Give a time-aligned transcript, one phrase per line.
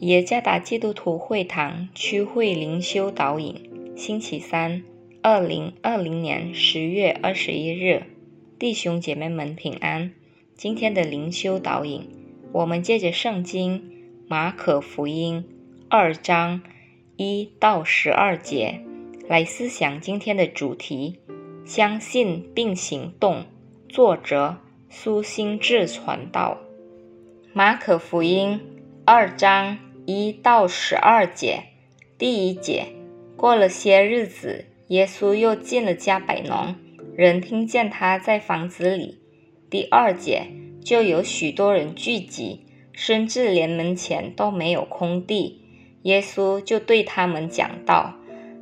[0.00, 3.54] 耶加达基督徒会堂区会灵修导引，
[3.94, 4.82] 星期三，
[5.20, 8.04] 二零二零年十月二十一日，
[8.58, 10.10] 弟兄姐妹们平安。
[10.54, 12.08] 今天的灵修导引，
[12.50, 13.90] 我们借着圣经
[14.26, 15.44] 马可福音
[15.90, 16.62] 二章
[17.16, 18.80] 一到十二节
[19.28, 21.18] 来思想今天的主题：
[21.66, 23.44] 相信并行动。
[23.86, 24.56] 作者
[24.88, 26.56] 苏心志传道，
[27.52, 28.58] 马可福音
[29.04, 29.76] 二章。
[30.06, 31.64] 一到十二节，
[32.18, 32.86] 第一节，
[33.36, 36.74] 过了些日子，耶稣又进了加百农，
[37.14, 39.18] 人听见他在房子里。
[39.68, 40.46] 第二节，
[40.82, 45.60] 就有许多人聚集，甚至连门前都没有空地，
[46.02, 48.14] 耶稣就对他们讲道。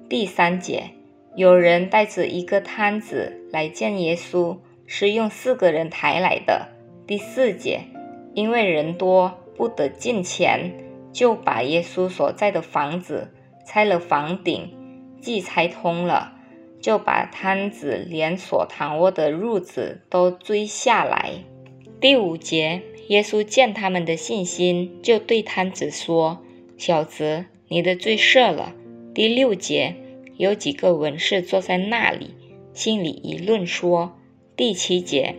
[0.09, 0.91] 第三节，
[1.37, 6.69] 有人带着一个摊子来见耶稣，是用四个人抬来的。
[7.07, 7.81] 第四节，
[8.35, 10.88] 因为人多，不得进前。
[11.13, 13.33] 就把耶稣所在的房子
[13.67, 14.71] 拆了房顶，
[15.21, 16.33] 既拆通了，
[16.81, 21.45] 就把摊子连所躺卧的褥子都追下来。
[22.01, 26.39] 第五节，耶稣见他们的信心，就对摊子说
[26.79, 28.75] ：“小子，你的罪赦了。”
[29.13, 29.97] 第六节，
[30.37, 32.35] 有几个文士坐在那里，
[32.73, 34.17] 心里议论说
[34.57, 35.35] ：“第七节，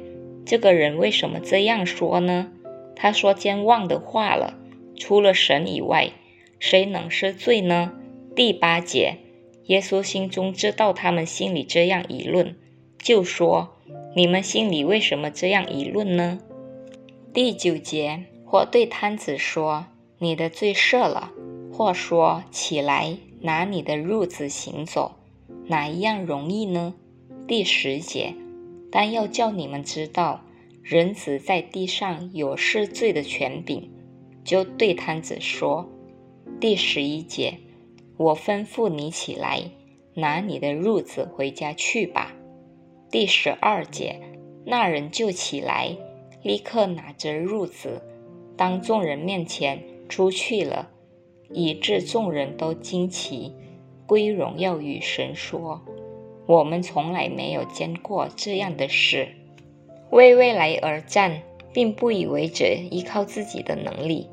[0.46, 2.52] 这个人为什么这样说呢？
[2.96, 4.58] 他说健忘的话了。”
[5.00, 6.12] 除了神以外，
[6.60, 7.94] 谁能是罪呢？
[8.36, 9.18] 第八节，
[9.66, 12.56] 耶稣心中知道他们心里这样议论，
[13.00, 13.78] 就说
[14.16, 16.40] ：“你们心里为什么这样议论呢？”
[17.34, 19.86] 第九节，或对摊子说
[20.20, 21.32] ：“你的罪赦了。”
[21.72, 25.16] 或说：“起来，拿你的褥子行走。”
[25.68, 26.96] 哪一样容易呢？
[27.48, 28.34] 第十节，
[28.92, 30.42] 但要叫你们知道，
[30.84, 33.90] 人子在地上有赦罪的权柄。
[34.50, 35.88] 就对摊子说
[36.60, 37.54] ：“第十一节，
[38.18, 39.62] 我吩咐你起来，
[40.16, 42.34] 拿你的褥子回家去吧。”
[43.12, 44.20] 第十二节，
[44.66, 45.96] 那人就起来，
[46.42, 48.02] 立刻拿着褥子，
[48.58, 50.90] 当众人面前出去了，
[51.54, 53.54] 以致众人都惊奇，
[54.08, 55.80] 归荣耀与神说
[56.50, 59.28] ：“我们从来没有见过这样的事。”
[60.10, 61.40] 为未来而战，
[61.72, 64.28] 并不以为着依靠自己的能力。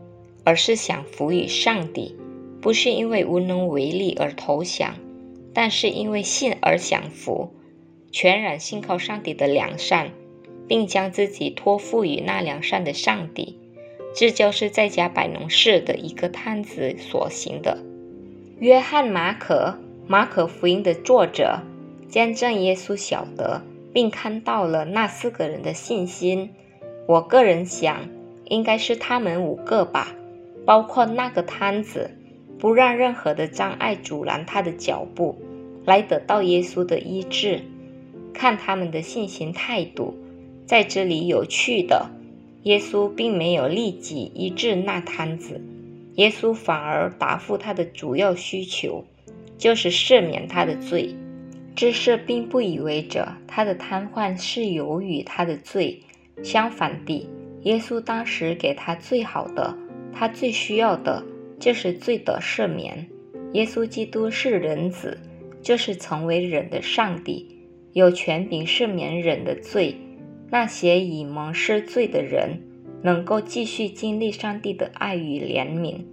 [0.46, 2.14] 而是想服于上帝，
[2.60, 4.94] 不是因为无能为力而投降，
[5.52, 7.50] 但是因为信而享福，
[8.12, 10.12] 全然信靠上帝的良善，
[10.68, 13.58] 并将自己托付于那良善的上帝。
[14.14, 17.78] 这就是在家摆农事的一个探子所行的。
[18.60, 21.58] 约翰马可，马可福音的作者，
[22.08, 26.50] 见证耶稣晓得，并看到了那四个人的信心。
[27.08, 28.08] 我个人想，
[28.44, 30.14] 应该是他们五个吧。
[30.66, 32.10] 包括那个摊子，
[32.58, 35.40] 不让任何的障碍阻拦他的脚步，
[35.84, 37.62] 来得到耶稣的医治。
[38.34, 40.14] 看他们的信心态度，
[40.66, 42.10] 在这里有趣的，
[42.64, 45.62] 耶稣并没有立即医治那摊子，
[46.16, 49.04] 耶稣反而答复他的主要需求，
[49.56, 51.14] 就是赦免他的罪。
[51.74, 56.02] 这事并不意味着他的瘫痪是由于他的罪，
[56.42, 57.28] 相反地，
[57.62, 59.76] 耶稣当时给他最好的。
[60.18, 61.22] 他最需要的
[61.60, 63.06] 就是罪的赦免。
[63.52, 65.18] 耶稣基督是人子，
[65.60, 67.60] 就是成为人的上帝，
[67.92, 69.94] 有权柄赦免人的罪。
[70.48, 72.60] 那些已蒙赦罪的人，
[73.02, 76.04] 能够继续经历上帝的爱与怜悯。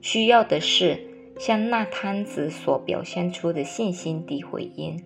[0.00, 0.98] 需要的是
[1.38, 5.02] 像那摊子所表现出的信心的回应。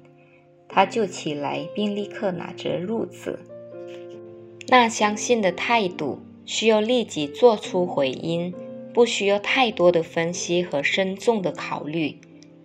[0.68, 3.38] 他就起来，并立刻拿着褥子。
[4.68, 6.20] 那相信的态度。
[6.46, 8.54] 需要立即做出回应，
[8.94, 12.18] 不需要太多的分析和慎重的考虑。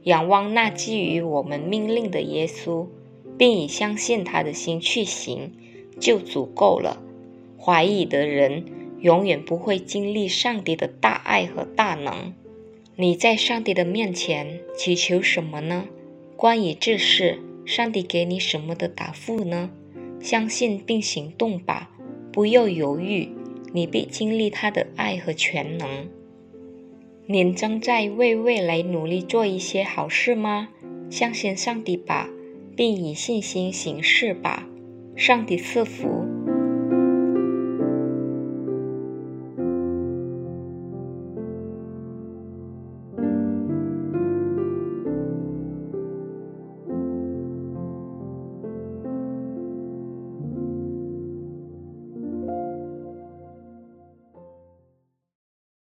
[0.04, 2.88] 仰望那基于我们命令的耶稣，
[3.38, 5.52] 并以相信他的心去行，
[6.00, 7.02] 就足够了。
[7.60, 8.66] 怀疑的人
[9.02, 12.34] 永远不会经历上帝的大爱和大能。
[12.96, 15.88] 你在上帝的面前祈求什么呢？
[16.36, 19.70] 关于这事，上帝给你什么的答复呢？
[20.20, 21.92] 相信并行动吧，
[22.32, 23.30] 不要犹豫。
[23.74, 26.08] 你必经历他的爱和全能。
[27.28, 30.70] 您正在为未来努力做一些好事吗？
[31.10, 32.30] 相信上帝吧，
[32.76, 34.68] 并以信心行事吧。
[35.16, 36.31] 上帝赐福。